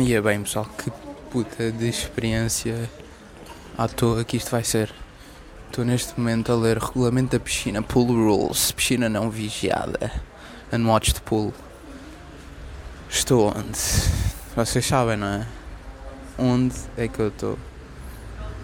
[0.00, 0.90] E é bem, pessoal, que
[1.30, 2.88] puta de experiência
[3.76, 4.90] à toa que isto vai ser.
[5.66, 10.10] Estou neste momento a ler Regulamento da Piscina, Pool Rules, piscina não vigiada,
[10.72, 11.52] Unwatched Pool.
[13.10, 13.78] Estou onde?
[14.56, 15.46] Vocês sabem, não é?
[16.38, 17.58] Onde é que eu estou?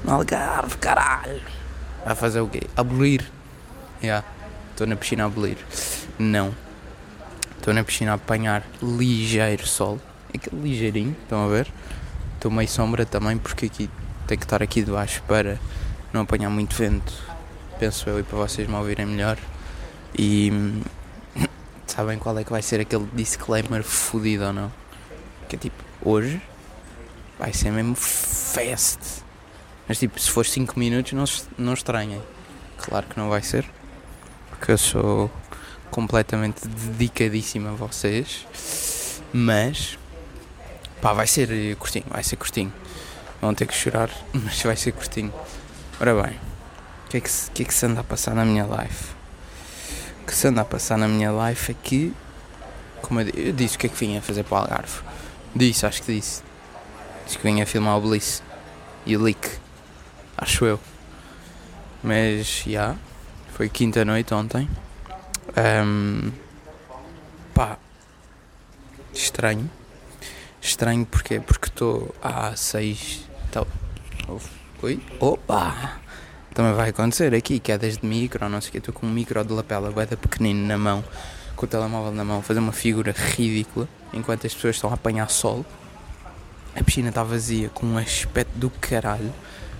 [0.05, 1.43] No Algarve, caralho!
[2.07, 2.63] A fazer o quê?
[2.75, 3.21] Abolir.
[4.01, 4.27] Já, yeah.
[4.71, 5.59] estou na piscina a abolir.
[6.19, 6.55] Não.
[7.59, 10.01] Estou na piscina a apanhar ligeiro sol.
[10.37, 11.73] Aquele ligeirinho, estão a ver?
[12.35, 13.91] Estou meio sombra também porque aqui
[14.27, 15.59] tem que estar aqui debaixo para
[16.13, 17.13] não apanhar muito vento.
[17.79, 19.39] Penso eu e para vocês me ouvirem melhor.
[20.19, 20.51] E
[21.87, 24.73] sabem qual é que vai ser aquele disclaimer fodido ou não?
[25.49, 26.41] Que é tipo, hoje
[27.39, 29.23] vai ser mesmo fest.
[29.89, 31.25] Mas tipo, se for 5 minutos não,
[31.59, 32.21] não estranhem.
[32.79, 33.65] Claro que não vai ser.
[34.51, 35.31] Porque eu sou
[35.91, 38.47] completamente dedicadíssimo a vocês.
[39.33, 39.99] Mas
[41.07, 42.73] pá, vai ser curtinho, vai ser curtinho.
[43.41, 45.33] Vão ter que chorar, mas vai ser curtinho.
[46.01, 46.33] Ora bem,
[47.05, 49.15] o que, é que, que é que se anda a passar na minha life?
[50.23, 52.13] O que se anda a passar na minha life é que,
[53.03, 55.01] como eu, eu disse o que é que vinha fazer para o Algarve.
[55.55, 56.43] Disse, acho que disse.
[57.25, 58.43] Disse que vinha filmar o Bliss
[59.05, 59.49] e o Leak.
[60.37, 60.81] Acho eu.
[62.03, 62.71] Mas, já.
[62.71, 62.99] Yeah,
[63.53, 64.69] foi quinta noite ontem.
[65.57, 66.33] Um,
[67.55, 67.79] pá.
[69.15, 69.71] Estranho.
[70.61, 73.29] Estranho porque Porque estou há seis.
[73.51, 73.67] Tal,
[74.83, 75.01] oi?
[75.21, 76.01] Opa!
[76.55, 78.79] Também vai acontecer aqui, quedas de micro, não sei o que.
[78.79, 81.05] Estou com um micro de lapela, boeda pequenino na mão,
[81.55, 85.29] com o telemóvel na mão, fazer uma figura ridícula enquanto as pessoas estão a apanhar
[85.29, 85.67] sol.
[86.75, 89.33] A piscina está vazia, com um aspecto do caralho.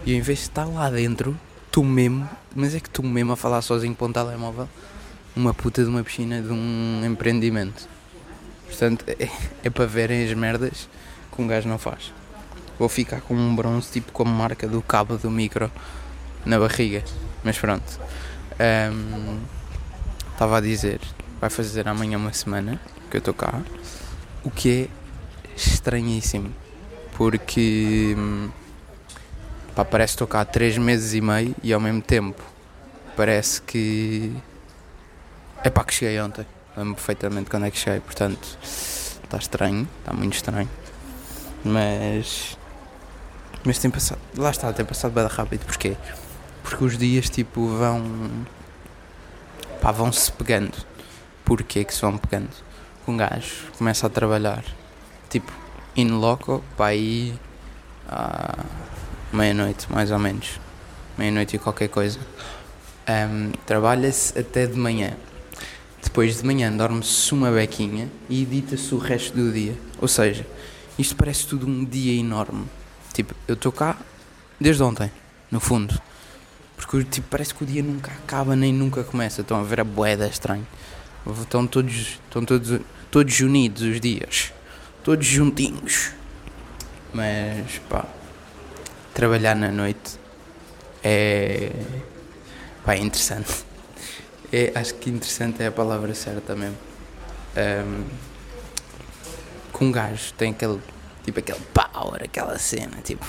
[0.05, 1.39] E ao invés de estar lá dentro,
[1.73, 4.69] tu mesmo, mas é que tu mesmo a falar sozinho para um telemóvel,
[5.35, 7.89] uma puta de uma piscina de um empreendimento.
[8.67, 9.29] Portanto, é,
[9.65, 10.89] é para verem as merdas
[11.35, 12.13] que um gajo não faz.
[12.79, 15.71] Vou ficar com um bronze tipo com a marca do cabo do micro
[16.45, 17.03] na barriga.
[17.43, 18.01] Mas pronto.
[20.33, 21.01] Estava um, a dizer,
[21.41, 23.63] vai fazer amanhã uma semana que eu estou cá.
[24.45, 24.89] O que é
[25.57, 26.53] estranhíssimo.
[27.17, 28.15] Porque
[29.75, 32.43] pá, parece que estou cá há 3 meses e meio e ao mesmo tempo
[33.17, 34.33] parece que.
[35.65, 36.47] É pá, que cheguei ontem.
[36.77, 40.69] Lembro perfeitamente quando é que cheguei, portanto está estranho, está muito estranho.
[41.65, 42.57] Mas.
[43.65, 44.21] Mas tem passado.
[44.37, 45.65] Lá está, tem passado bem rápido.
[45.65, 45.97] Porquê?
[46.63, 48.47] Porque os dias tipo vão.
[49.81, 50.77] pá, vão se pegando.
[51.45, 52.51] Porquê que se vão pegando?
[53.09, 54.65] Um gajo começa a trabalhar
[55.31, 55.53] tipo
[55.97, 57.39] in loco para aí
[58.09, 58.65] à
[59.33, 60.61] meia-noite, mais ou menos.
[61.17, 62.19] Meia-noite e qualquer coisa.
[63.09, 65.17] Um, Trabalha-se até de manhã.
[66.07, 69.77] Depois de manhã dorme-se uma bequinha e edita-se o resto do dia.
[70.01, 70.47] Ou seja,
[70.97, 72.65] isto parece tudo um dia enorme.
[73.13, 73.99] Tipo, eu estou cá
[74.59, 75.11] desde ontem,
[75.51, 76.01] no fundo.
[76.77, 79.41] Porque tipo, parece que o dia nunca acaba nem nunca começa.
[79.41, 80.67] Estão a ver a boeda estranho.
[81.41, 82.81] Estão todos, estão todos,
[83.11, 84.53] todos unidos os dias.
[85.03, 86.13] Todos juntinhos.
[87.13, 88.07] Mas pá,
[89.13, 90.21] trabalhar na noite
[91.03, 91.73] é,
[92.85, 93.66] pá, é interessante.
[94.53, 96.77] É, acho que interessante é a palavra certa mesmo.
[97.57, 98.05] Um,
[99.73, 100.81] com um gajo tem aquele,
[101.25, 103.27] tipo, aquele power, aquela cena, tipo.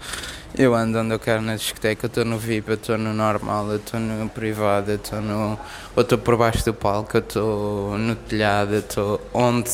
[0.54, 3.70] eu ando onde eu quero na discoteca, eu estou no VIP, eu estou no normal,
[3.70, 5.58] eu estou no privado, eu estou no.
[5.96, 9.70] ou estou por baixo do palco, eu estou no telhado, eu estou onde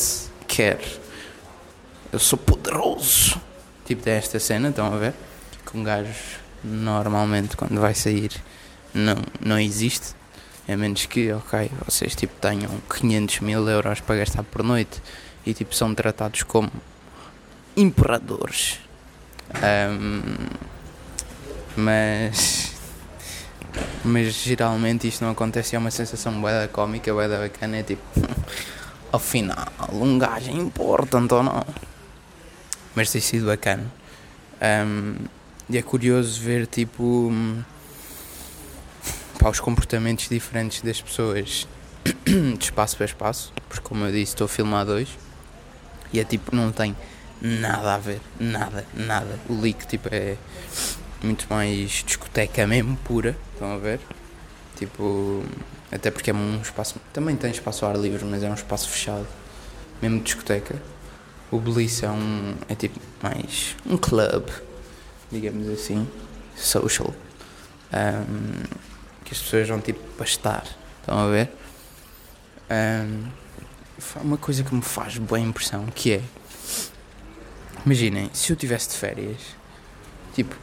[0.46, 0.80] quer.
[2.12, 3.40] Eu sou poderoso.
[3.84, 5.14] Tipo, tem esta cena, estão a ver?
[5.64, 6.12] Que um gajo
[6.62, 8.30] normalmente quando vai sair
[8.94, 10.14] não, não existe.
[10.68, 15.00] A menos que, ok, vocês tipo tenham 500 mil euros para gastar por noite
[15.44, 16.70] e tipo são tratados como
[17.76, 18.80] imperadores.
[19.54, 20.22] Um,
[21.76, 22.72] mas
[24.02, 28.02] mas geralmente isto não acontece é uma sensação bué cómica, bué bacana, é tipo
[29.12, 31.64] ao final um gajo é importante ou não.
[32.94, 33.84] Mas tem sido bacana.
[34.60, 35.16] Um,
[35.68, 37.30] e é curioso ver tipo
[39.38, 41.66] pá, os comportamentos diferentes das pessoas
[42.24, 45.08] de espaço para espaço, porque como eu disse, estou a filmar dois
[46.12, 46.96] e é tipo, não tem
[47.40, 49.38] nada a ver, nada, nada.
[49.48, 50.36] O leak tipo é
[51.22, 54.00] muito mais discoteca mesmo, pura, estão a ver?
[54.76, 55.42] Tipo,
[55.90, 58.88] até porque é um espaço, também tem espaço ao ar livre, mas é um espaço
[58.88, 59.26] fechado,
[60.00, 60.80] mesmo discoteca.
[61.50, 64.48] O Bliss é um, é tipo mais um club,
[65.30, 66.06] digamos assim,
[66.56, 67.14] social.
[67.92, 68.95] Um,
[69.26, 70.64] que as pessoas vão tipo para estar.
[71.00, 71.50] Estão a ver?
[72.70, 73.24] Um,
[74.22, 76.22] uma coisa que me faz boa impressão que é
[77.86, 79.38] Imaginem, se eu tivesse de férias,
[80.34, 80.56] tipo,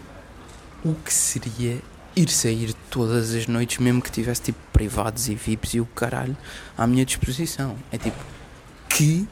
[0.84, 1.82] o que seria
[2.14, 6.36] ir sair todas as noites, mesmo que tivesse tipo privados e VIPs e o caralho
[6.78, 7.78] à minha disposição?
[7.94, 8.18] É tipo,
[8.90, 9.26] que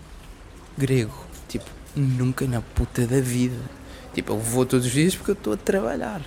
[0.77, 1.13] grego.
[1.49, 3.59] Tipo, nunca na puta da vida.
[4.13, 6.21] Tipo, eu vou todos os dias porque eu estou a trabalhar.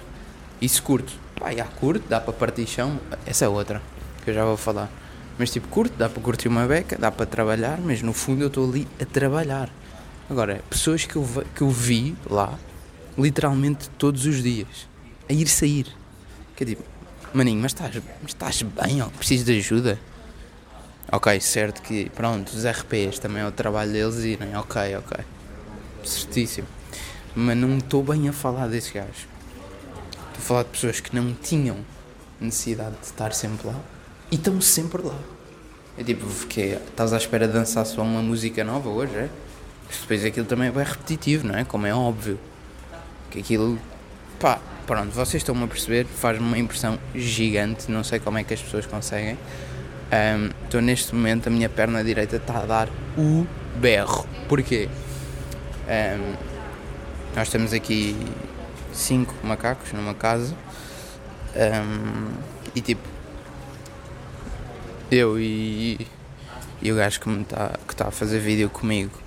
[0.61, 1.24] Isso curto.
[1.39, 2.99] Pá, já curto, dá para partir chão.
[3.27, 3.83] Essa é outra,
[4.25, 4.91] que eu já vou falar.
[5.39, 8.49] Mas tipo, curto, dá para curtir uma beca, dá para trabalhar, mas no fundo eu
[8.49, 9.69] estou ali a trabalhar.
[10.31, 12.59] Agora, pessoas que eu, que eu vi lá,
[13.19, 14.89] literalmente todos os dias,
[15.29, 15.87] a ir sair.
[16.57, 16.85] Que é tipo,
[17.33, 19.03] maninho, mas estás, mas estás bem?
[19.03, 19.99] Ou precisas de ajuda?
[21.11, 25.25] Ok, certo que, pronto, os RPs também é o trabalho deles irem, ok, ok.
[26.05, 26.67] Certíssimo.
[27.35, 29.34] Mas não estou bem a falar desses gajos.
[30.35, 31.77] Estou a falar de pessoas que não tinham
[32.41, 33.81] necessidade de estar sempre lá
[34.33, 35.17] e estão sempre lá.
[35.97, 39.29] É tipo, porque estás à espera de dançar só uma música nova hoje, é?
[40.01, 41.65] Depois aquilo também é bem repetitivo, não é?
[41.65, 42.37] Como é óbvio.
[43.31, 43.79] Que aquilo,
[44.41, 48.55] pá, pronto, vocês estão-me a perceber, faz-me uma impressão gigante, não sei como é que
[48.55, 49.39] as pessoas conseguem.
[50.65, 53.47] Estou um, neste momento, a minha perna direita está a dar o
[53.77, 54.27] berro.
[54.49, 54.89] Porquê?
[55.87, 56.35] Um,
[57.37, 58.17] nós temos aqui
[58.95, 60.55] cinco macacos numa casa
[61.55, 62.33] um,
[62.75, 63.07] e tipo
[65.11, 66.07] eu e,
[66.81, 69.25] e o gajo que está tá a fazer vídeo comigo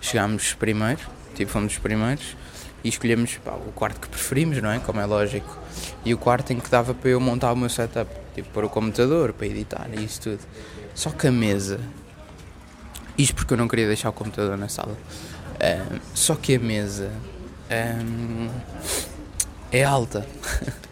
[0.00, 1.00] chegámos primeiro,
[1.34, 2.36] tipo fomos os primeiros
[2.84, 4.80] e escolhemos pá, o quarto que preferimos, não é?
[4.80, 5.56] Como é lógico.
[6.04, 8.68] E o quarto em que dava para eu montar o meu setup, tipo para o
[8.68, 10.40] computador, para editar e isso tudo.
[10.94, 11.80] Só que a mesa,
[13.16, 17.10] isto porque eu não queria deixar o computador na sala, um, só que a mesa
[19.70, 20.26] é alta.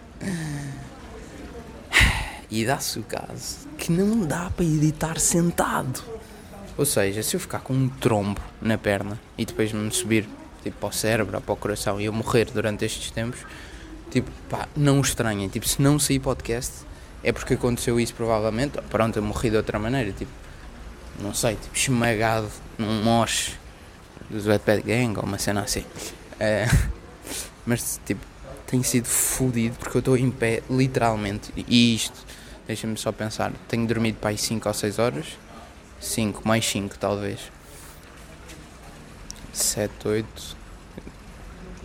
[2.51, 6.03] e dá-se o caso que não dá para editar sentado.
[6.77, 10.29] Ou seja, se eu ficar com um trombo na perna e depois me subir
[10.63, 13.41] tipo para o cérebro ou para o coração e eu morrer durante estes tempos,
[14.11, 15.49] tipo, pá, não estranhem.
[15.49, 16.85] Tipo, se não sair podcast
[17.23, 18.79] é porque aconteceu isso provavelmente.
[18.89, 20.31] Pronto, eu morri de outra maneira, tipo,
[21.21, 22.49] não sei, tipo, esmagado
[22.79, 23.53] num moche
[24.29, 25.85] dos Wetpad Gang ou uma cena assim.
[26.41, 26.67] É,
[27.65, 28.25] mas, tipo,
[28.67, 31.53] tem sido fodido porque eu estou em pé, literalmente.
[31.57, 32.27] E isto
[32.71, 33.53] Deixa-me só pensar.
[33.67, 35.27] Tenho dormido para aí 5 ou 6 horas.
[36.01, 37.51] 5, mais 5 talvez.
[39.53, 40.57] 7, 8,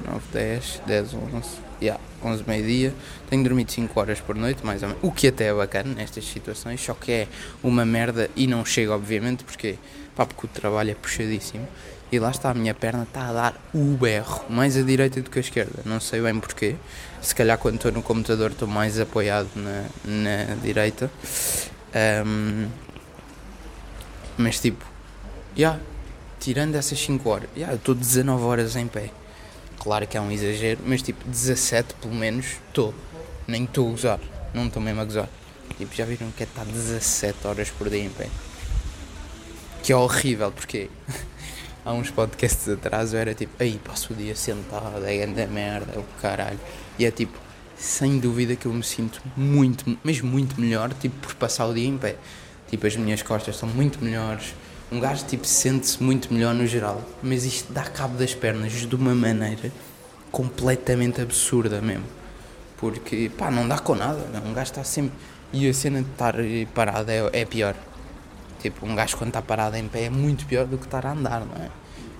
[0.05, 1.49] 9, 10, 10, 11.
[1.81, 2.93] Yeah, 11 meio-dia.
[3.27, 5.03] Tenho dormido 5 horas por noite, mais ou menos.
[5.03, 7.27] O que até é bacana nestas situações, só que é
[7.63, 9.79] uma merda e não chega, obviamente, porque,
[10.15, 11.67] pá, porque o trabalho é puxadíssimo.
[12.11, 15.29] E lá está, a minha perna está a dar o berro, mais à direita do
[15.29, 15.81] que à esquerda.
[15.85, 16.75] Não sei bem porquê.
[17.21, 21.09] Se calhar quando estou no computador estou mais apoiado na, na direita.
[22.25, 22.67] Um,
[24.37, 24.85] mas tipo,
[25.57, 25.79] yeah,
[26.39, 29.09] tirando essas 5 horas, já, yeah, estou 19 horas em pé.
[29.79, 32.93] Claro que é um exagero, mas tipo, 17 pelo menos estou.
[33.47, 34.19] Nem estou a gozar,
[34.53, 35.29] não estou mesmo a gozar.
[35.77, 38.29] Tipo, já viram que é estar 17 horas por dia em pé?
[39.83, 40.89] Que é horrível, porque
[41.85, 45.93] há uns podcasts atrás eu era tipo, aí passo o dia sentado, é grande merda,
[45.95, 46.59] é o caralho.
[46.97, 47.37] E é tipo,
[47.77, 51.87] sem dúvida que eu me sinto muito, mas muito melhor, tipo, por passar o dia
[51.87, 52.15] em pé.
[52.67, 54.55] Tipo, as minhas costas estão muito melhores.
[54.91, 57.01] Um gajo, tipo, sente-se muito melhor no geral.
[57.21, 59.71] Mas isto dá cabo das pernas de uma maneira
[60.31, 62.05] completamente absurda mesmo.
[62.77, 64.27] Porque, pá, não dá com nada.
[64.33, 64.49] Não?
[64.49, 65.13] Um gajo está sempre.
[65.53, 66.35] E a cena de estar
[66.73, 67.75] parado é, é pior.
[68.65, 71.11] Tipo, um gajo quando está parado em pé é muito pior do que estar a
[71.11, 71.67] andar, não é?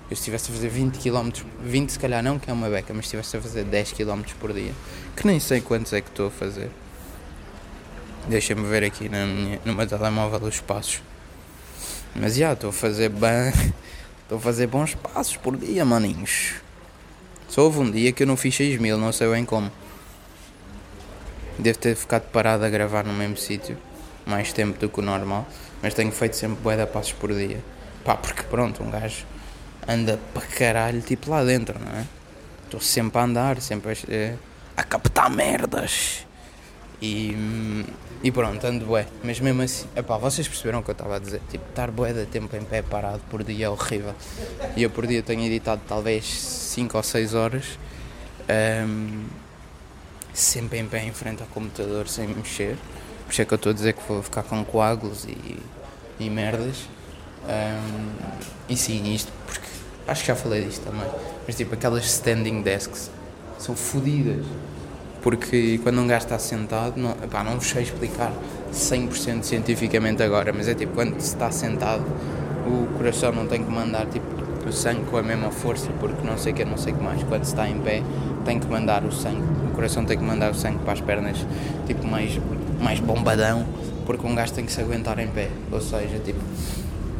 [0.08, 2.94] Eu se estivesse a fazer 20 km, 20 se calhar não, que é uma beca,
[2.94, 4.70] mas se estivesse a fazer 10 km por dia,
[5.16, 6.70] que nem sei quantos é que estou a fazer.
[8.28, 11.02] Deixa-me ver aqui na minha, no meu telemóvel os passos.
[12.14, 13.52] Mas já, estou a fazer bem.
[14.22, 16.54] Estou a fazer bons passos por dia, maninhos.
[17.48, 19.70] Só houve um dia que eu não fiz 6 mil, não sei bem como.
[21.56, 23.78] Devo ter ficado parado a gravar no mesmo sítio
[24.26, 25.46] mais tempo do que o normal
[25.82, 27.62] mas tenho feito sempre bué de passos por dia.
[28.04, 29.24] Pá, porque pronto, um gajo
[29.86, 32.04] anda para caralho, tipo lá dentro, não é?
[32.64, 34.34] Estou sempre a andar, sempre a, eh,
[34.76, 36.26] a captar merdas.
[37.00, 37.84] E,
[38.22, 39.06] e pronto, ando bué.
[39.22, 41.40] Mas mesmo assim, epá, vocês perceberam o que eu estava a dizer?
[41.48, 44.14] Tipo, estar bué de tempo em pé parado por dia é horrível.
[44.76, 47.78] E eu por dia tenho editado talvez 5 ou 6 horas.
[48.48, 49.26] Um,
[50.32, 52.76] sempre em pé em frente ao computador sem mexer.
[53.26, 55.58] Por isso é que eu estou a dizer que vou ficar com coágulos e,
[56.18, 56.84] e merdas.
[57.44, 58.10] Um,
[58.68, 59.66] e sim, isto, porque
[60.06, 61.06] acho que já falei disto também.
[61.46, 63.10] Mas tipo, aquelas standing desks
[63.58, 64.46] são fodidas.
[65.22, 68.32] Porque quando um gajo está sentado, não, não vos sei explicar
[68.72, 72.04] 100% cientificamente agora, mas é tipo, quando se está sentado,
[72.64, 74.24] o coração não tem que mandar tipo
[74.68, 77.02] o sangue com a mesma força, porque não sei o que, não sei o que
[77.02, 77.22] mais.
[77.24, 78.02] Quando se está em pé,
[78.44, 79.42] tem que mandar o sangue,
[79.76, 81.46] coração tem que mandar o sangue para as pernas,
[81.86, 82.40] tipo, mais,
[82.80, 83.66] mais bombadão,
[84.04, 85.48] porque um gajo tem que se aguentar em pé.
[85.70, 86.40] Ou seja, tipo,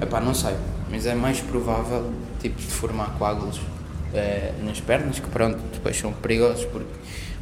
[0.03, 0.57] epá, não sei,
[0.91, 2.11] mas é mais provável,
[2.41, 3.61] tipo, de formar coágulos
[4.15, 6.89] é, nas pernas, que pronto, depois são perigosos porque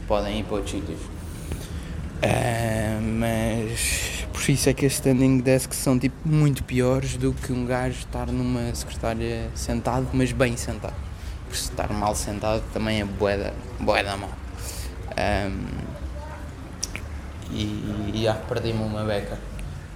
[0.07, 0.99] podem ir para outros sítios.
[2.23, 7.53] É, mas por isso é que as standing desks são tipo muito piores do que
[7.53, 10.95] um gajo estar numa secretária sentado, mas bem sentado.
[11.53, 14.44] Estar mal sentado também é boeda, boeda mal.
[15.19, 15.95] Um,
[17.53, 19.39] e já perdi-me uma beca.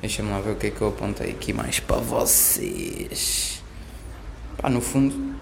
[0.00, 3.62] Deixa-me lá ver o que é que eu apontei aqui mais para vocês.
[4.56, 5.34] Pá, no fundo,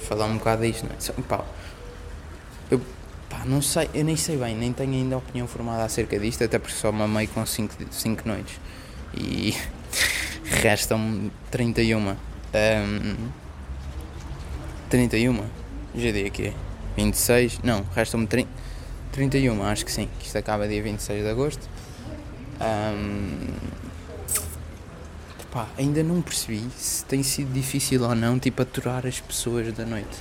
[0.00, 1.22] falar um bocado disto, não é?
[1.22, 1.44] Pá,
[2.70, 2.80] eu
[3.30, 6.58] pá, não sei, eu nem sei bem, nem tenho ainda opinião formada acerca disto, até
[6.58, 7.76] porque só mamei com 5
[8.26, 8.60] noites
[9.14, 9.54] e
[10.62, 12.10] restam-me 31.
[12.10, 12.16] Um,
[14.90, 15.44] 31?
[15.94, 16.52] Já dei aqui.
[16.96, 17.60] 26?
[17.62, 18.26] Não, restam-me
[19.12, 21.68] 31, acho que sim, que isto acaba dia 26 de agosto.
[22.60, 23.46] Um,
[25.52, 29.84] pá, ainda não percebi se tem sido difícil ou não, tipo, aturar as pessoas da
[29.84, 30.18] noite.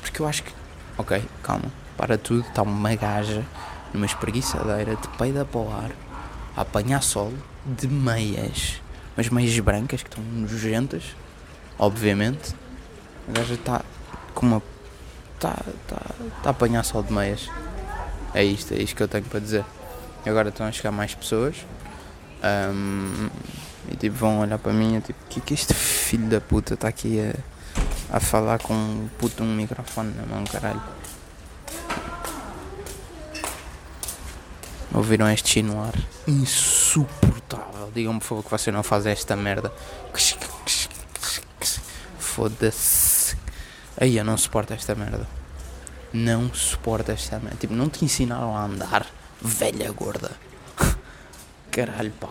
[0.00, 0.52] Porque eu acho que,
[0.96, 3.44] ok, calma, para tudo, está uma gaja
[3.92, 5.90] numa espreguiçadeira de peida para o ar,
[6.56, 7.32] a apanhar sol,
[7.66, 8.80] de meias,
[9.16, 11.02] mas meias brancas que estão nojentas,
[11.76, 12.54] obviamente.
[13.28, 13.82] A gaja está
[14.32, 14.62] com uma.
[15.34, 15.56] está
[15.88, 15.96] tá,
[16.42, 17.50] tá a apanhar sol de meias.
[18.34, 19.64] É isto, é isto que eu tenho para dizer.
[20.26, 21.56] Agora estão a chegar mais pessoas.
[22.42, 23.28] Um,
[23.90, 26.88] e tipo, vão olhar para mim e tipo, que que este filho da puta está
[26.88, 30.82] aqui a, a falar com um puto um microfone na mão, caralho.
[34.92, 35.94] Ouviram este chinuar?
[36.26, 37.90] Insuportável.
[37.94, 39.72] Digam-me, por favor, que você não faz esta merda.
[42.18, 43.36] Foda-se.
[44.00, 45.37] Aí eu não suporto esta merda.
[46.12, 47.56] Não suporto esta merda.
[47.58, 49.06] Tipo, não te ensinaram a andar,
[49.40, 50.30] velha gorda.
[51.70, 52.28] Caralho, pá.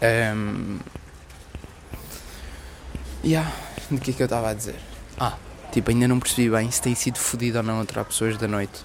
[0.00, 0.78] Um,
[3.24, 3.52] yeah,
[3.90, 4.76] do que é que eu estava a dizer?
[5.18, 5.36] Ah,
[5.72, 8.84] tipo, ainda não percebi bem se tem sido fodido ou não aturar pessoas da noite.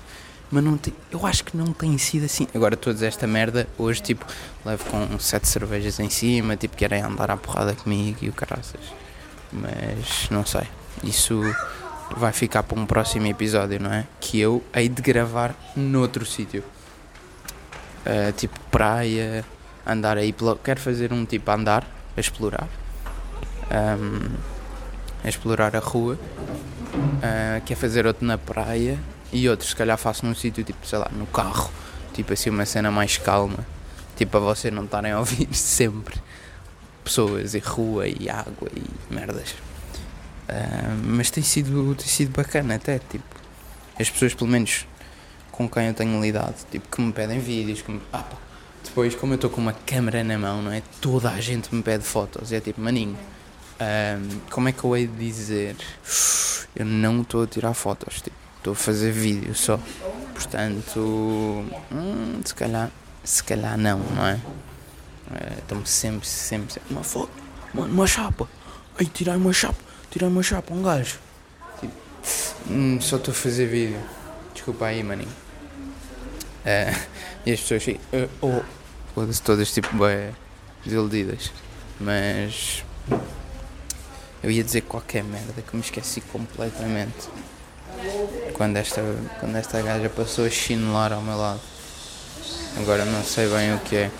[0.49, 2.47] Mas não tem, eu acho que não tem sido assim.
[2.53, 4.25] Agora estou a dizer esta merda, hoje, tipo,
[4.65, 8.81] levo com sete cervejas em cima, tipo, querem andar à porrada comigo e o caraças.
[9.51, 10.67] Mas não sei.
[11.03, 11.41] Isso
[12.15, 14.05] vai ficar para um próximo episódio, não é?
[14.19, 16.63] Que eu hei de gravar noutro sítio.
[18.05, 19.45] Uh, tipo praia,
[19.85, 20.57] andar aí pela.
[20.57, 22.67] Quero fazer um tipo andar, a explorar.
[23.71, 24.29] Um,
[25.23, 26.17] a explorar a rua.
[26.93, 28.99] Uh, quer fazer outro na praia
[29.31, 31.71] e outro se calhar faço num sítio tipo, sei lá, no carro.
[32.13, 33.65] Tipo assim uma cena mais calma.
[34.15, 36.21] Tipo para vocês não estarem a ouvir sempre
[37.03, 39.55] pessoas e rua e água e merdas.
[40.49, 43.23] Uh, mas tem sido, tem sido bacana até, tipo,
[43.99, 44.85] as pessoas pelo menos
[45.51, 48.25] com quem eu tenho lidado, tipo, que me pedem vídeos, que me, ah,
[48.83, 50.81] depois, como eu estou com uma câmera na mão, não é?
[50.99, 52.51] Toda a gente me pede fotos.
[52.51, 53.17] É tipo, maninho,
[53.79, 55.75] um, como é que eu hei de dizer?
[56.75, 59.79] Eu não estou a tirar fotos, tipo, estou a fazer vídeo só.
[60.33, 60.99] Portanto,
[61.91, 62.91] hum, se calhar,
[63.23, 64.39] se calhar não, não é?
[65.59, 67.31] Estão-me sempre, sempre, sempre, uma foto,
[67.73, 68.47] mano, uma chapa.
[68.99, 69.81] Ai, tirar uma chapa,
[70.13, 71.17] tirar uma chapa, um gajo.
[71.79, 71.93] Tipo,
[72.69, 73.99] hum, só estou a fazer vídeo.
[74.53, 75.27] Desculpa aí, maninho.
[76.63, 76.95] Uh,
[77.45, 78.61] e as pessoas uh, oh,
[79.15, 80.29] foda-se todas tipo bem
[80.85, 81.51] desiludidas.
[81.99, 82.85] Mas
[84.43, 87.27] eu ia dizer qualquer merda que me esqueci completamente.
[88.53, 89.01] Quando esta,
[89.39, 91.61] quando esta gaja passou a chinelar ao meu lado.
[92.77, 94.11] Agora não sei bem o que é.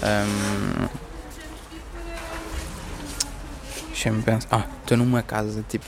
[0.00, 1.05] Um,
[3.96, 4.48] Deixa-me pensar.
[4.50, 5.86] Ah, estou numa casa tipo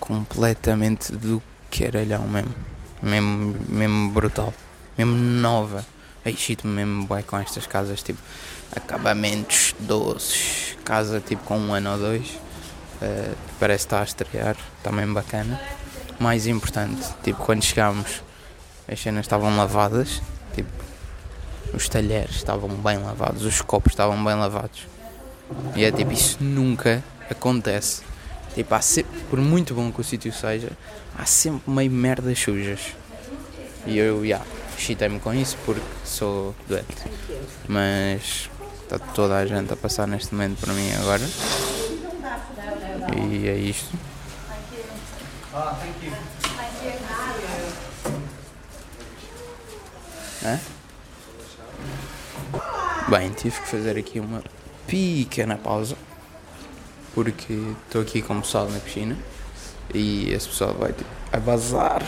[0.00, 1.40] completamente do
[1.70, 2.52] caralhão mesmo.
[3.00, 4.52] Mesmo, mesmo brutal
[4.98, 5.86] mesmo nova.
[6.26, 8.18] Excito-me mesmo bem com estas casas, tipo,
[8.74, 12.26] acabamentos doces, casa tipo com um ano ou dois,
[13.00, 15.60] uh, parece estar a estrear, está bacana.
[16.18, 18.20] Mais importante, tipo, quando chegámos,
[18.90, 20.20] as cenas estavam lavadas,
[20.54, 20.68] tipo,
[21.72, 24.88] os talheres estavam bem lavados, os copos estavam bem lavados.
[25.76, 28.02] E é tipo, isso nunca acontece.
[28.54, 30.70] Tipo, há sempre, por muito bom que o sítio seja,
[31.16, 32.80] há sempre meio merda sujas.
[33.86, 37.04] E eu, já, yeah, chitei-me com isso porque sou doente.
[37.68, 38.50] Mas
[38.82, 41.24] está toda a gente a passar neste momento para mim agora.
[43.16, 43.96] E é isto.
[50.44, 50.58] É?
[53.08, 54.42] Bem, tive que fazer aqui uma
[54.86, 55.96] pequena pausa
[57.18, 59.16] porque estou aqui com o pessoal na piscina
[59.92, 61.10] e esse pessoal vai, tipo,
[61.44, 62.00] vazar.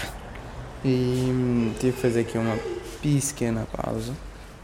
[0.84, 2.56] E hum, tive que fazer aqui uma
[3.02, 4.14] pequena pausa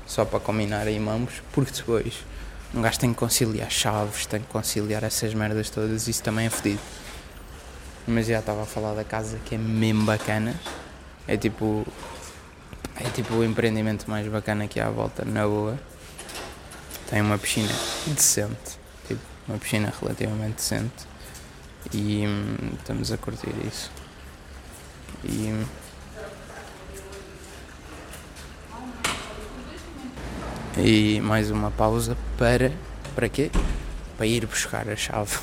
[0.07, 2.25] só para combinar aí mamos, porque depois
[2.73, 6.51] um gajo tem que conciliar chaves, tem que conciliar essas merdas todas, isso também é
[6.51, 6.81] fedido.
[8.07, 10.55] Mas já estava a falar da casa que é mesmo bacana.
[11.27, 11.85] É tipo.
[13.01, 15.77] É tipo o empreendimento mais bacana que há à volta, na boa.
[17.11, 17.75] Tem uma piscina
[18.07, 18.86] decente.
[19.49, 21.07] Uma piscina relativamente decente.
[21.93, 23.91] E hum, estamos a curtir isso.
[25.25, 25.53] E.
[25.53, 25.65] Hum,
[30.79, 32.73] e mais uma pausa para.
[33.15, 33.51] Para quê?
[34.17, 35.39] Para ir buscar a chave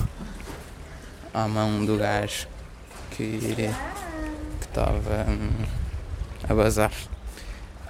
[1.33, 2.47] à mão do gajo
[3.11, 3.39] que
[4.61, 5.65] estava hum,
[6.47, 6.91] a bazar.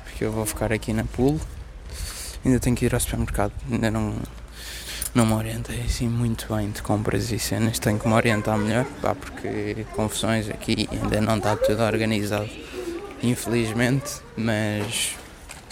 [0.03, 1.41] Porque eu vou ficar aqui na pool.
[2.45, 3.53] Ainda tenho que ir ao supermercado.
[3.71, 4.15] Ainda não,
[5.13, 7.79] não me orientei assim muito bem de compras e cenas.
[7.79, 12.49] Tenho que me orientar melhor, pá, porque confusões aqui ainda não está tudo organizado.
[13.21, 15.15] Infelizmente, mas,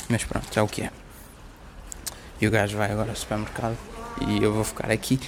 [0.08, 0.92] mas pronto, é o que é.
[2.40, 3.78] E o gajo vai agora ao supermercado
[4.28, 5.20] e eu vou ficar aqui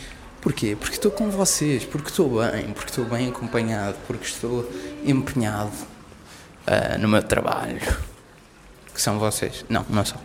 [0.44, 0.76] Porquê?
[0.78, 4.70] Porque estou com vocês, porque estou bem, porque estou bem acompanhado, porque estou
[5.06, 5.72] empenhado
[6.68, 7.80] uh, no meu trabalho.
[8.94, 9.64] Que são vocês.
[9.70, 10.20] Não, não são.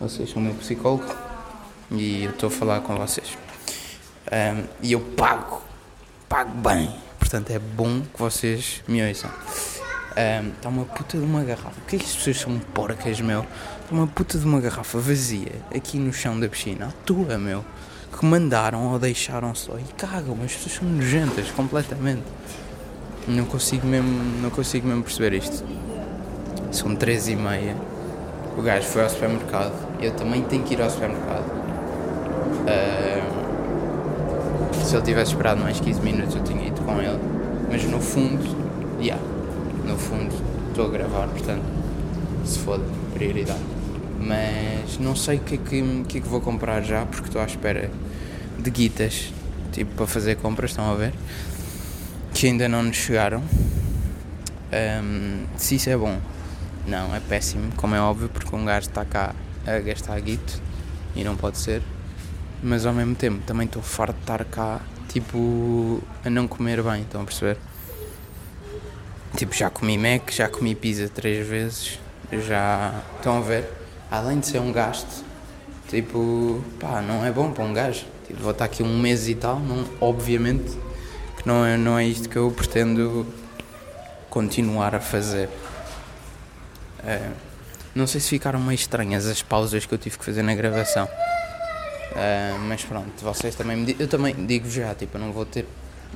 [0.00, 1.04] Vocês são o meu psicólogo
[1.92, 3.36] e eu estou a falar com vocês.
[4.30, 5.62] Um, e eu pago,
[6.28, 6.94] pago bem.
[7.18, 9.30] Portanto, é bom que vocês me ouçam.
[10.10, 11.80] Está um, uma puta de uma garrafa.
[11.80, 13.40] O que é que as pessoas são porcas, meu?
[13.40, 16.86] Está uma puta de uma garrafa vazia aqui no chão da piscina.
[16.86, 17.64] À tua, meu
[18.18, 22.22] que mandaram ou deixaram só e cagam, as pessoas são nojentas completamente.
[23.26, 24.08] Não consigo mesmo,
[24.40, 25.64] não consigo mesmo perceber isto.
[26.70, 27.76] São três e meia.
[28.56, 29.72] O gajo foi ao supermercado.
[30.00, 31.51] Eu também tenho que ir ao supermercado.
[32.68, 33.42] Uh,
[34.84, 37.18] se ele tivesse esperado mais 15 minutos eu tinha ido com ele.
[37.70, 38.62] Mas no fundo.
[39.00, 39.22] Yeah,
[39.86, 40.34] no fundo
[40.68, 41.64] estou a gravar, portanto,
[42.44, 43.60] se foda, prioridade
[44.24, 47.42] mas não sei o que é que, que, é que vou comprar já porque estou
[47.42, 47.90] à espera
[48.56, 49.32] de guitas
[49.72, 51.12] tipo para fazer compras, estão a ver?
[52.32, 53.42] Que ainda não nos chegaram.
[54.72, 56.18] Um, se isso é bom,
[56.86, 59.34] não, é péssimo, como é óbvio, porque um gajo está cá
[59.66, 60.62] a gastar guito
[61.14, 61.82] e não pode ser,
[62.62, 67.02] mas ao mesmo tempo também estou farto de estar cá, tipo, a não comer bem,
[67.02, 67.58] estão a perceber?
[69.36, 71.98] Tipo, já comi Mac, já comi pizza três vezes,
[72.32, 73.02] já.
[73.18, 73.82] Estão a ver?
[74.12, 75.24] além de ser um gasto,
[75.88, 78.04] tipo, pá, não é bom para um gajo.
[78.26, 80.78] Tipo, vou estar aqui um mês e tal, não, obviamente
[81.38, 83.26] que não é, não é isto que eu pretendo
[84.28, 85.48] continuar a fazer.
[87.02, 87.30] É,
[87.94, 91.08] não sei se ficaram meio estranhas as pausas que eu tive que fazer na gravação.
[92.14, 95.66] É, mas pronto, vocês também me Eu também digo já, tipo, eu não vou ter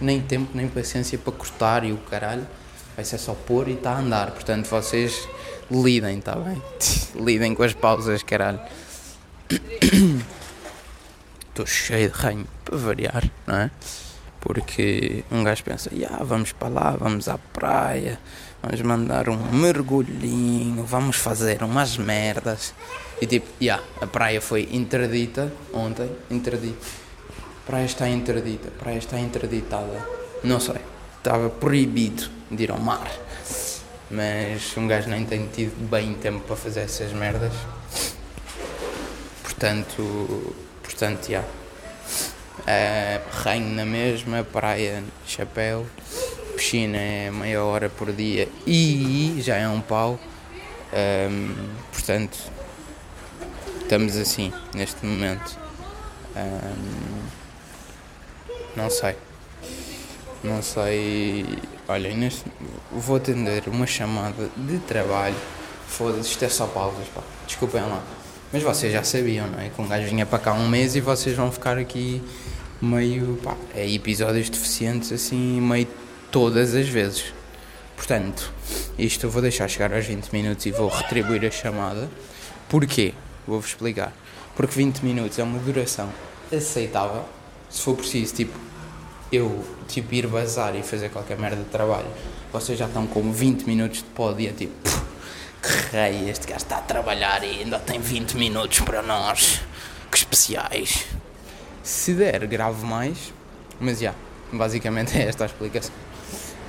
[0.01, 2.47] nem tempo nem paciência para cortar e o caralho.
[2.95, 4.31] Vai ser só pôr e está a andar.
[4.31, 5.29] Portanto, vocês
[5.71, 6.63] lidem, está bem?
[7.23, 8.61] lidem com as pausas, caralho.
[11.49, 13.71] Estou cheio de ranho, para variar, não é?
[14.41, 18.21] Porque um gajo pensa, yeah, vamos para lá, vamos à praia,
[18.63, 22.75] vamos mandar um mergulhinho, vamos fazer umas merdas.
[23.21, 26.87] E tipo, yeah, a praia foi interdita ontem, interdita.
[27.63, 30.07] A praia está interdita, a praia está interditada.
[30.45, 30.81] Não sei,
[31.19, 33.11] estava proibido de ir ao mar
[34.11, 37.53] mas um gajo nem tem tido bem tempo para fazer essas merdas.
[39.43, 41.43] Portanto, portanto, já.
[41.43, 41.49] Yeah.
[42.59, 45.87] Uh, reino na mesma, praia, chapéu,
[46.57, 50.19] piscina é meia hora por dia e já é um pau.
[50.93, 51.55] Um,
[51.93, 52.39] portanto,
[53.87, 55.57] estamos assim neste momento.
[56.37, 57.23] Um,
[58.77, 59.17] não sei.
[60.43, 61.47] Não sei
[61.89, 62.45] Olhem, neste,
[62.91, 65.37] vou atender uma chamada de trabalho.
[65.87, 67.23] Foda-se, isto é só pausas, pá.
[67.47, 68.03] Desculpem lá.
[68.53, 69.69] Mas vocês já sabiam, não é?
[69.69, 72.21] Que um gajo vinha para cá um mês e vocês vão ficar aqui
[72.83, 73.39] meio.
[73.43, 75.87] pá, é episódios deficientes assim, meio
[76.33, 77.33] todas as vezes.
[77.97, 78.53] Portanto,
[78.99, 82.11] isto eu vou deixar chegar aos 20 minutos e vou retribuir a chamada.
[82.69, 83.15] Porquê?
[83.47, 84.13] Vou-vos explicar.
[84.55, 86.11] Porque 20 minutos é uma duração
[86.53, 87.25] aceitável.
[87.69, 88.59] Se for preciso, tipo,
[89.31, 92.07] eu tipo ir bazar e fazer qualquer merda de trabalho,
[92.53, 94.73] vocês já estão com 20 minutos de pod e é tipo,
[95.63, 99.61] que rei, este gajo está a trabalhar e ainda tem 20 minutos para nós,
[100.11, 101.07] que especiais.
[101.83, 103.33] Se der, gravo mais,
[103.81, 104.15] mas já,
[104.53, 105.95] basicamente é esta a explicação.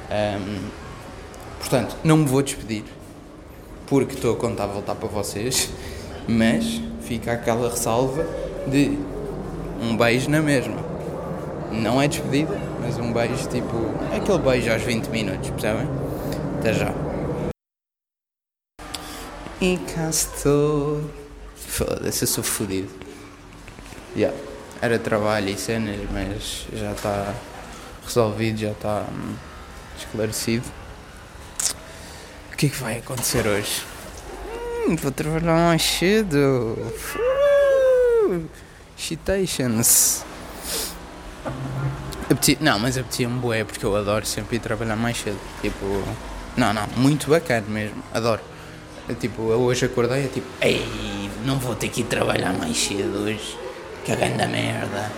[0.10, 0.70] Um,
[1.60, 2.84] portanto, não me vou despedir,
[3.88, 5.70] porque estou a contar voltar para vocês,
[6.28, 8.26] mas fica aquela ressalva
[8.68, 8.98] de
[9.82, 10.76] um beijo na mesma.
[11.72, 13.78] Não é despedida, mas um beijo tipo.
[14.16, 15.88] Aquele beijo aos 20 minutos, percebem?
[16.60, 16.94] Até já.
[19.62, 21.04] E cá estou.
[21.56, 22.90] Foda-se, eu sou fodido.
[24.16, 24.38] Yeah.
[24.82, 27.34] Era trabalho e cenas, mas já está
[28.06, 29.36] resolvido, já está hum,
[29.98, 30.66] esclarecido.
[32.54, 33.84] O que é que vai acontecer hoje?
[34.88, 36.78] Hum, vou trabalhar mais cedo.
[38.96, 40.24] Citations.
[42.62, 45.38] Não, mas apetia-me bué, porque eu adoro sempre ir trabalhar mais cedo.
[45.62, 45.86] Tipo,
[46.56, 48.40] não, não, muito bacana mesmo, adoro.
[49.10, 50.86] É, tipo, eu hoje acordei, é tipo, ei,
[51.46, 53.58] não vou ter que ir trabalhar mais cedo hoje,
[54.06, 55.12] que grande merda.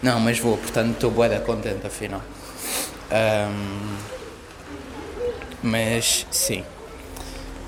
[0.00, 2.22] Não, mas vou, portanto estou bué da contente afinal.
[3.10, 3.96] Um,
[5.62, 6.64] mas, sim.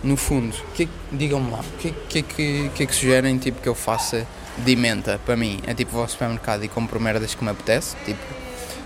[0.04, 3.68] No fundo, que, digam-me lá, o que, que, que, que é que sugerem tipo, que
[3.68, 4.26] eu faça
[4.58, 5.60] de menta para mim?
[5.66, 8.20] É tipo, vou ao supermercado e compro merdas que me apetece, tipo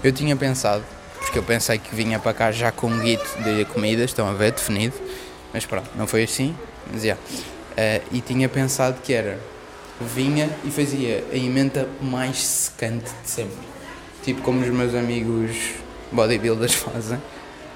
[0.02, 0.84] eu tinha pensado,
[1.18, 4.32] porque eu pensei que vinha para cá já com um guito de comida, estão a
[4.32, 4.94] ver, definido,
[5.52, 6.54] mas pronto, não foi assim,
[6.92, 7.02] mas.
[7.02, 7.20] Yeah.
[7.20, 9.38] Uh, e tinha pensado que era,
[10.00, 13.68] vinha e fazia a emenda mais secante de sempre.
[14.22, 15.56] Tipo como os meus amigos
[16.12, 17.20] bodybuilders fazem,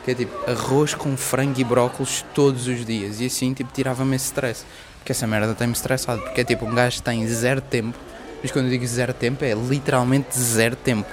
[0.04, 3.20] que é tipo arroz com frango e brócolis todos os dias.
[3.20, 4.64] E assim, tipo, tirava-me esse stress.
[4.98, 6.22] Porque essa merda tem-me estressado.
[6.22, 7.98] Porque é tipo, um gajo tem zero tempo.
[8.42, 11.08] Mas quando eu digo zero tempo, é literalmente zero tempo.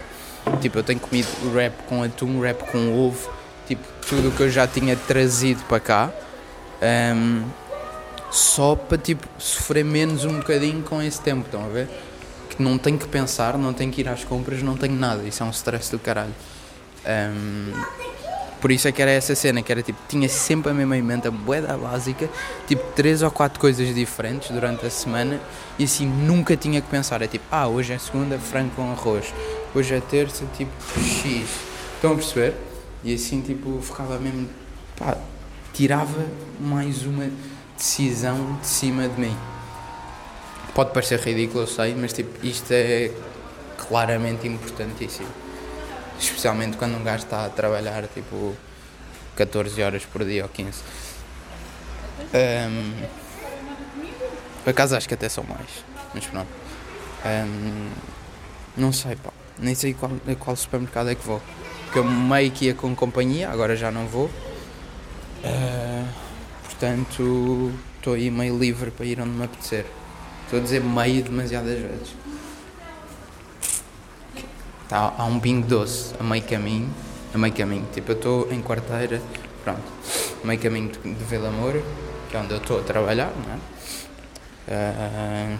[0.62, 3.30] Tipo, eu tenho comido wrap com atum, wrap com ovo,
[3.68, 6.12] tipo, tudo o que eu já tinha trazido para cá.
[6.82, 7.44] Um,
[8.32, 11.88] só para tipo sofrer menos um bocadinho com esse tempo, estão a ver?
[12.50, 15.44] Que não tenho que pensar, não tenho que ir às compras, não tenho nada, isso
[15.44, 16.34] é um stress do caralho.
[17.06, 17.74] Um,
[18.62, 21.32] por isso é que era essa cena, que era tipo, tinha sempre a mesma emenda,
[21.32, 22.30] boeda básica,
[22.68, 25.40] tipo três ou quatro coisas diferentes durante a semana
[25.78, 27.22] e assim nunca tinha que pensar.
[27.22, 29.34] É tipo, ah, hoje é segunda, frango com arroz,
[29.74, 31.48] hoje é terça, tipo X.
[31.96, 32.56] Estão a perceber?
[33.04, 34.50] E assim, tipo, ficava mesmo,
[34.98, 35.18] pá,
[35.74, 36.26] tirava
[36.60, 37.30] mais uma
[37.78, 39.38] decisão de cima de mim.
[40.74, 43.12] Pode parecer ridículo, eu sei, mas tipo, isto é
[43.78, 45.49] claramente importantíssimo
[46.20, 48.56] especialmente quando um gajo está a trabalhar tipo
[49.36, 50.82] 14 horas por dia ou 15.
[52.34, 53.06] Um,
[54.64, 56.50] por acaso acho que até são mais, mas pronto.
[57.26, 57.90] Um,
[58.78, 61.42] não sei, pá, nem sei qual, qual supermercado é que vou.
[61.86, 64.26] Porque eu meio que ia com companhia, agora já não vou.
[65.44, 66.08] Uh,
[66.66, 69.86] portanto, estou aí meio livre para ir onde me apetecer.
[70.44, 72.16] Estou a dizer meio demasiadas vezes.
[74.90, 76.90] Tá, há um bingo doce a meio caminho,
[77.32, 79.22] a meio caminho, tipo eu estou em quarteira,
[79.64, 79.84] pronto,
[80.44, 81.80] a meio caminho de, de Vila Moura,
[82.28, 83.58] que é onde eu estou a trabalhar, não é?
[84.68, 85.60] Uh,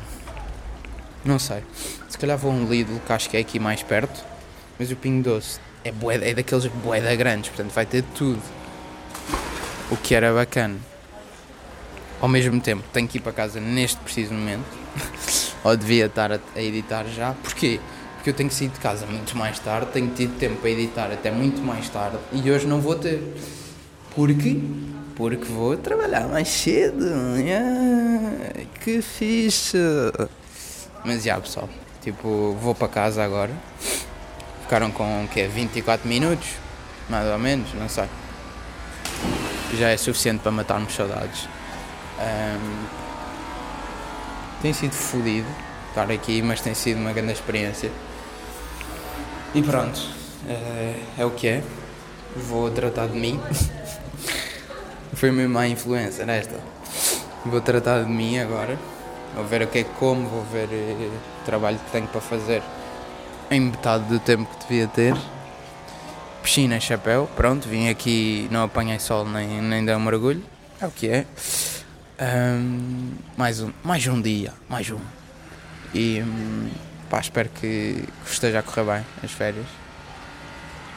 [1.24, 1.64] não sei,
[2.10, 4.26] se calhar vou a um Lidl que acho que é aqui mais perto,
[4.80, 5.94] mas o Pingo Doce é,
[6.28, 8.42] é daqueles boeda grandes, portanto vai ter tudo.
[9.92, 10.78] O que era bacana.
[12.20, 14.66] Ao mesmo tempo, tenho que ir para casa neste preciso momento,
[15.64, 17.80] ou devia estar a, a editar já, porquê?
[18.20, 21.06] Porque eu tenho que sair de casa muito mais tarde, tenho tido tempo para editar
[21.06, 23.24] até muito mais tarde e hoje não vou ter.
[24.14, 24.60] Porquê?
[25.16, 27.06] Porque vou trabalhar mais cedo.
[27.38, 29.78] Yeah, que fixe!
[31.06, 31.70] Mas já pessoal,
[32.02, 33.54] tipo, vou para casa agora.
[34.64, 35.48] Ficaram com o quê?
[35.48, 36.50] 24 minutos?
[37.10, 38.10] Mais ou menos, não sei.
[39.78, 41.48] Já é suficiente para matarmos saudades.
[42.20, 42.86] Um,
[44.62, 45.48] tem sido fodido
[45.88, 47.90] estar aqui, mas tem sido uma grande experiência.
[49.54, 50.00] E pronto,
[50.48, 51.64] é, é o que é.
[52.36, 53.40] Vou tratar de mim.
[55.14, 56.56] Foi minha má influência nesta.
[57.44, 58.78] Vou tratar de mim agora.
[59.36, 61.10] Vou ver o que é que como, vou ver eh,
[61.42, 62.62] o trabalho que tenho para fazer
[63.50, 65.16] em metade do tempo que devia ter.
[66.44, 70.44] Piscina, chapéu, pronto, vim aqui, não apanhei sol nem, nem dei um mergulho.
[70.80, 71.26] É o que é.
[72.22, 75.00] Um, mais, um, mais um dia, mais um.
[75.94, 76.22] E.
[76.22, 79.66] Um, Pá, espero que, que esteja a correr bem as férias.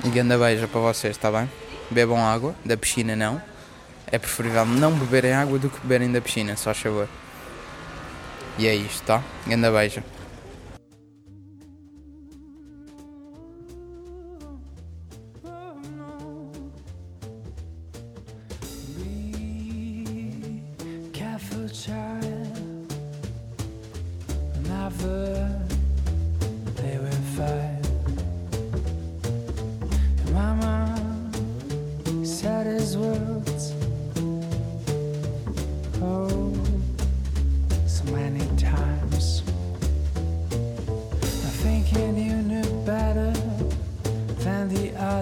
[0.05, 1.51] E grande beijo para vocês, está bem?
[1.91, 3.41] Bebam água, da piscina não.
[4.07, 7.09] É preferível não beberem água do que beberem da piscina, só favor.
[8.59, 9.23] E é isto, tá?
[9.47, 10.03] Grande beijo.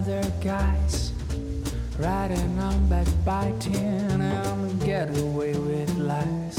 [0.00, 1.12] other guys
[1.98, 6.56] riding on backbiting and get away with lies.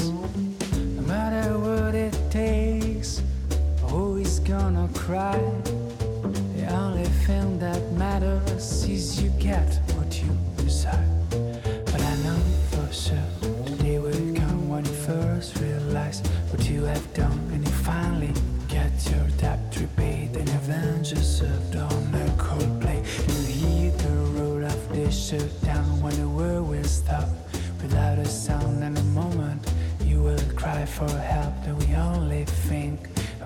[0.96, 3.20] No matter what it takes,
[3.90, 5.42] always gonna cry.
[6.54, 9.81] The only thing that matters is you get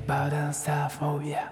[0.06, 1.50] balança a fobia.